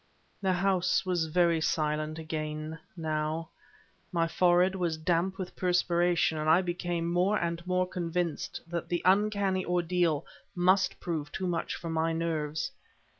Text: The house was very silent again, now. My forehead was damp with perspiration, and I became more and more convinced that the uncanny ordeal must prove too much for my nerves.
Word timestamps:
The 0.41 0.53
house 0.53 1.05
was 1.05 1.27
very 1.27 1.61
silent 1.61 2.17
again, 2.17 2.79
now. 2.97 3.49
My 4.11 4.27
forehead 4.27 4.73
was 4.73 4.97
damp 4.97 5.37
with 5.37 5.55
perspiration, 5.55 6.39
and 6.39 6.49
I 6.49 6.63
became 6.63 7.05
more 7.13 7.37
and 7.37 7.63
more 7.67 7.87
convinced 7.87 8.61
that 8.65 8.89
the 8.89 9.03
uncanny 9.05 9.63
ordeal 9.63 10.25
must 10.55 10.99
prove 10.99 11.31
too 11.31 11.45
much 11.45 11.75
for 11.75 11.91
my 11.91 12.13
nerves. 12.13 12.71